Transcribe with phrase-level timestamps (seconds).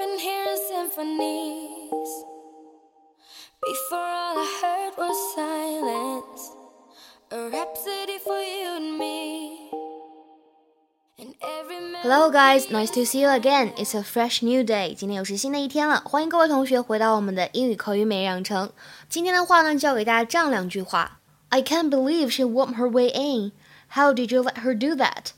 [0.00, 2.10] been hearing symphonies.
[3.62, 6.50] Before all I heard was silence.
[7.30, 9.70] A rhapsody for you and me.
[12.02, 12.70] Hello, guys.
[12.70, 13.72] Nice to see you again.
[13.76, 14.94] It's a fresh new day.
[14.94, 18.72] 今天又是新的一天了，欢迎各位同学回到我们的英语口语每日养成。
[19.08, 23.52] 今天的话呢，教给大家这样两句话：I can't believe she wormed her way in.
[23.90, 25.32] How did you let her do that?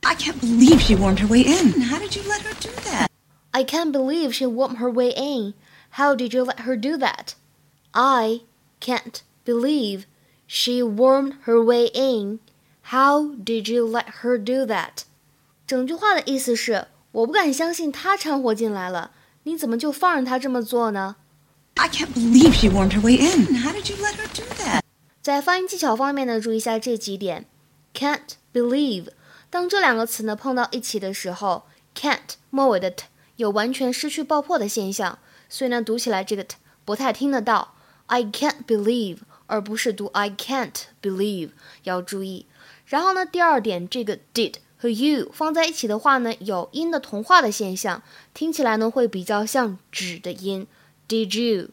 [0.00, 1.80] I can't believe she wormed her way in.
[1.84, 3.05] How did you let her do that?
[3.56, 5.54] I can't believe she wormed her way in.
[5.96, 7.34] How did you let her do that?
[7.92, 8.40] I
[8.80, 10.04] can't believe
[10.46, 12.38] she wormed her way in.
[12.84, 15.04] How did you let her do that?
[15.66, 21.16] 整句话的意思是，我不敢相信她掺和进来了，你怎么就放任她这么做呢？
[21.74, 23.56] I can't believe she wormed her way in.
[23.56, 24.80] How did you let her do that?
[25.22, 27.46] 在发音技巧方面呢，注意一下这几点。
[27.94, 29.08] Can't believe，
[29.50, 31.64] 当这两个词呢碰到一起的时候，
[31.94, 33.04] can't 末尾的 t
[33.37, 35.17] 有完全失去爆破的现象，
[35.49, 37.73] 所以呢读起来这个 t 不太听得到。
[38.07, 41.49] I can't believe，而不是读 I can't believe，
[41.83, 42.45] 要注意。
[42.85, 44.55] 然后呢，第二点，这个 did。
[44.79, 48.03] 和 you 放在一起的话呢，有音的同化的现象，
[48.35, 50.67] 听起来呢会比较像指的音。
[51.07, 51.69] Did you?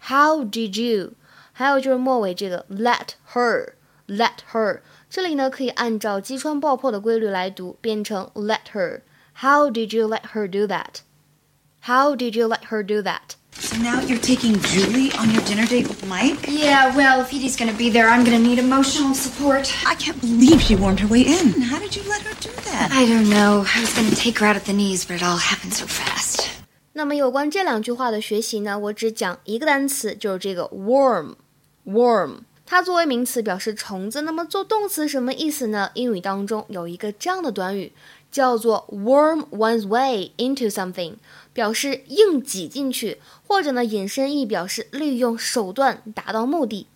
[0.00, 1.12] How did you?
[1.52, 3.74] 还有就是末尾这个 let her,
[4.06, 9.02] let her，这里呢可以按照击穿爆破的规律来读，变成 let her.
[9.40, 11.00] How did you let her do that?
[11.85, 13.35] How did you let her do that?
[13.53, 16.47] So now you're taking Julie on your dinner date with Mike?
[16.47, 19.71] Yeah, well, if Edie's gonna be there, I'm gonna need emotional support.
[19.85, 21.61] I can't believe she wormed her way in.
[21.61, 22.89] How did you let her do that?
[22.91, 23.65] I don't know.
[23.67, 26.47] I was gonna take her out at the knees, but it all happened so fast.
[26.93, 35.91] 那么有关这两句话的学习呢，我只讲一个单词，就是这个 worm。worm， 它作为名词表示虫子，那么做动词什么意思呢？
[35.93, 37.91] 英语当中有一个这样的短语，
[38.31, 41.15] 叫做 worm one's way into something，
[41.51, 46.87] 表示硬挤进去，或者呢引申义表示利用手段达到目的。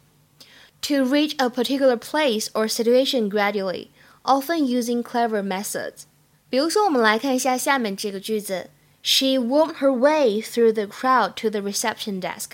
[0.84, 3.88] To reach a particular place or situation gradually,
[4.24, 6.04] often using clever methods。
[6.50, 8.70] 比如说，我们来看一下下面这个句子：
[9.04, 12.52] She wormed her way through the crowd to the reception desk.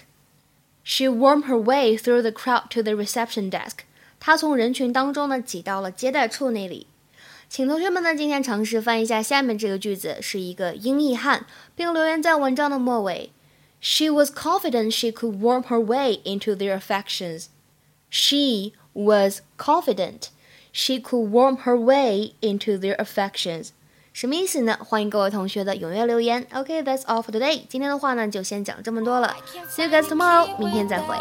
[0.86, 3.80] She wormed her way through the crowd to the reception desk.
[4.20, 6.88] 她从人群当中呢挤到了接待处那里。
[7.50, 13.32] 请同学们呢，今天尝试翻译一下下面这个句子，是一个英译汉，并留言在文章的末尾。
[13.82, 17.48] She was confident she could worm her way into their affections.
[18.10, 20.30] She was confident
[20.72, 23.72] she could worm her way into their affections.
[24.17, 24.79] 什么意思呢？
[24.81, 26.47] 欢迎各位同学的踊跃留言。
[26.55, 27.61] OK，that's、all for today。
[27.69, 29.37] 今天的话呢，就先讲这么多了。
[29.69, 31.15] See you guys tomorrow，明天再会。